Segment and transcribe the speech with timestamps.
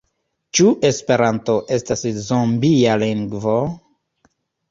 [0.59, 3.57] Ĉu Esperanto estas zombia lingvo?